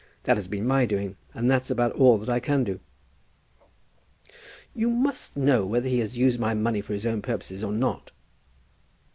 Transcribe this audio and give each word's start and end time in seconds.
That 0.23 0.35
has 0.37 0.47
been 0.47 0.65
my 0.65 0.87
doing; 0.87 1.15
and 1.35 1.47
that's 1.47 1.69
about 1.69 1.91
all 1.91 2.17
that 2.17 2.27
I 2.27 2.39
can 2.39 2.63
do." 2.63 2.79
"You 4.73 4.89
must 4.89 5.37
know 5.37 5.63
whether 5.63 5.87
he 5.87 5.99
has 5.99 6.17
used 6.17 6.39
my 6.39 6.55
money 6.55 6.81
for 6.81 6.93
his 6.93 7.05
own 7.05 7.21
purposes 7.21 7.63
or 7.63 7.71
not." 7.71 8.09